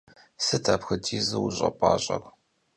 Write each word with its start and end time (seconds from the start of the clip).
Sıt 0.45 0.65
apxuedizu 0.73 1.37
vuş'epaş'er? 1.41 2.23